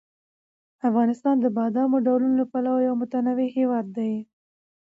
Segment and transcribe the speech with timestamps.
[0.89, 4.13] افغانستان د بادامو د ډولونو له پلوه یو متنوع هېواد دی.